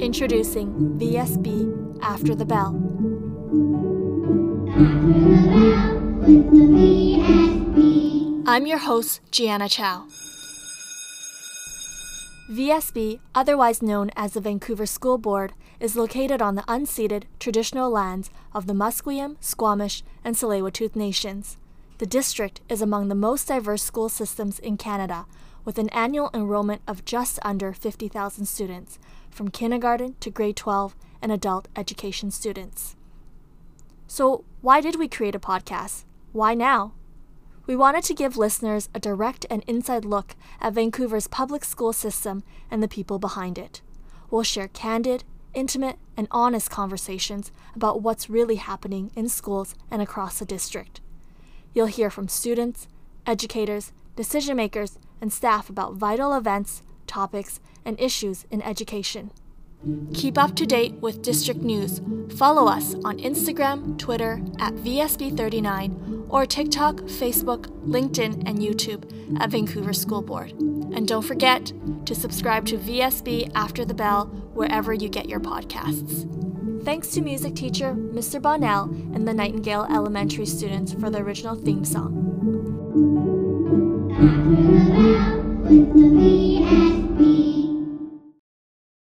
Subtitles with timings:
[0.00, 2.74] Introducing VSB After the Bell.
[4.68, 6.02] After the bell
[8.48, 10.08] I'm your host, Gianna Chow.
[12.50, 18.30] VSB, otherwise known as the Vancouver School Board, is located on the unceded traditional lands
[18.52, 21.56] of the Musqueam, Squamish, and Tsleil-Waututh nations.
[21.98, 25.26] The district is among the most diverse school systems in Canada,
[25.64, 31.32] with an annual enrollment of just under 50,000 students, from kindergarten to grade 12 and
[31.32, 32.94] adult education students.
[34.06, 36.04] So, why did we create a podcast?
[36.30, 36.94] Why now?
[37.66, 42.44] We wanted to give listeners a direct and inside look at Vancouver's public school system
[42.70, 43.82] and the people behind it.
[44.30, 50.38] We'll share candid, intimate, and honest conversations about what's really happening in schools and across
[50.38, 51.00] the district.
[51.74, 52.88] You'll hear from students,
[53.26, 59.30] educators, decision makers, and staff about vital events, topics, and issues in education.
[60.12, 62.00] Keep up to date with district news.
[62.36, 69.92] Follow us on Instagram, Twitter at VSB39, or TikTok, Facebook, LinkedIn, and YouTube at Vancouver
[69.92, 70.50] School Board.
[70.50, 71.72] And don't forget
[72.06, 76.37] to subscribe to VSB After the Bell wherever you get your podcasts.
[76.88, 78.40] Thanks to music teacher Mr.
[78.40, 82.14] Bonnell and the Nightingale Elementary students for the original theme song.